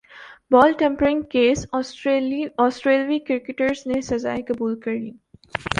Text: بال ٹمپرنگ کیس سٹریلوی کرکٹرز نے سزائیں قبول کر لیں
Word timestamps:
بال 0.51 0.71
ٹمپرنگ 0.79 1.21
کیس 1.31 1.65
سٹریلوی 1.87 3.19
کرکٹرز 3.27 3.85
نے 3.87 4.01
سزائیں 4.01 4.41
قبول 4.47 4.79
کر 4.79 4.91
لیں 4.93 5.11